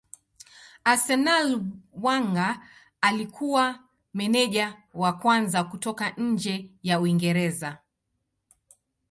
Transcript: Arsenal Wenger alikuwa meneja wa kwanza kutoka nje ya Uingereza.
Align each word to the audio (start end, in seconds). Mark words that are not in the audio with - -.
Arsenal 0.85 1.61
Wenger 1.93 2.61
alikuwa 3.01 3.79
meneja 4.13 4.77
wa 4.93 5.13
kwanza 5.13 5.63
kutoka 5.63 6.09
nje 6.09 6.71
ya 6.83 6.99
Uingereza. 6.99 7.77